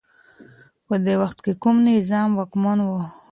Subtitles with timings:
[0.87, 2.89] په دې وخت کي کوم نظام واکمن و؟